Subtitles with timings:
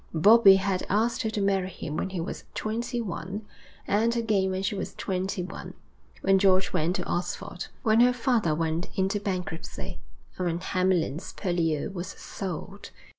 [0.15, 3.45] Bobbie had asked her to marry him when he was twenty one,
[3.87, 5.75] and again when she was twenty one,
[6.23, 9.99] when George went to Oxford, when her father went into bankruptcy,
[10.39, 12.89] and when Hamlyn's Purlieu was sold.